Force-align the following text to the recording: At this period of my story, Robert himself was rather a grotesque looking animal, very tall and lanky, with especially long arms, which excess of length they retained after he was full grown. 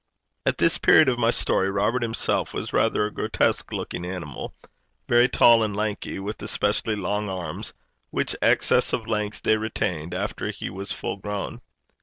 At 0.47 0.57
this 0.57 0.79
period 0.79 1.09
of 1.09 1.19
my 1.19 1.29
story, 1.29 1.69
Robert 1.69 2.01
himself 2.01 2.55
was 2.55 2.73
rather 2.73 3.05
a 3.05 3.13
grotesque 3.13 3.71
looking 3.71 4.03
animal, 4.03 4.55
very 5.07 5.29
tall 5.29 5.61
and 5.61 5.77
lanky, 5.77 6.17
with 6.17 6.41
especially 6.41 6.95
long 6.95 7.29
arms, 7.29 7.75
which 8.09 8.35
excess 8.41 8.93
of 8.93 9.05
length 9.05 9.43
they 9.43 9.57
retained 9.57 10.15
after 10.15 10.49
he 10.49 10.71
was 10.71 10.91
full 10.91 11.17
grown. 11.17 11.61